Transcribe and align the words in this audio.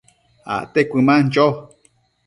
acte 0.55 0.79
cuëman 0.89 1.23
cho 1.33 1.45